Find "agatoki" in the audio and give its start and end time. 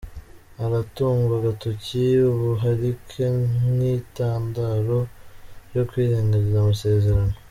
1.39-2.03